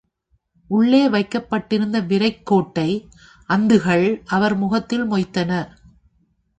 உள்ளே 0.69 1.09
வைக்கப்பட்டிருந்த 1.09 2.01
விரைக்கோட்டை 2.01 2.87
அந்துகள் 3.49 4.23
அவர் 4.27 4.55
முகத்தில் 4.55 5.11
மொய்த்தன. 5.11 5.51